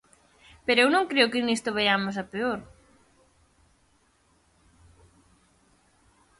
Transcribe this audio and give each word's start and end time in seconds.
Pero 0.65 0.79
eu 0.83 0.89
non 0.95 1.09
creo 1.11 1.31
que 1.31 1.45
nisto 1.47 1.75
vaiamos 1.77 2.15
a 2.17 2.25
peor. 2.31 2.59